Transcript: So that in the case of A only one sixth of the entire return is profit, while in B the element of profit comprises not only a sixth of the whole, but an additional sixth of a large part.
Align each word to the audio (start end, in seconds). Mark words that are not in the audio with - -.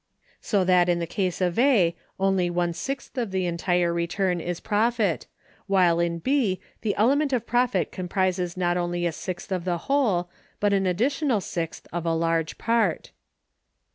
So 0.41 0.63
that 0.63 0.89
in 0.89 0.97
the 0.97 1.05
case 1.05 1.41
of 1.41 1.59
A 1.59 1.95
only 2.19 2.49
one 2.49 2.73
sixth 2.73 3.19
of 3.19 3.29
the 3.29 3.45
entire 3.45 3.93
return 3.93 4.39
is 4.41 4.59
profit, 4.59 5.27
while 5.67 5.99
in 5.99 6.17
B 6.17 6.59
the 6.81 6.95
element 6.95 7.31
of 7.33 7.45
profit 7.45 7.91
comprises 7.91 8.57
not 8.57 8.77
only 8.77 9.05
a 9.05 9.11
sixth 9.11 9.51
of 9.51 9.63
the 9.63 9.77
whole, 9.85 10.27
but 10.59 10.73
an 10.73 10.87
additional 10.87 11.39
sixth 11.39 11.85
of 11.93 12.07
a 12.07 12.15
large 12.15 12.57
part. 12.57 13.11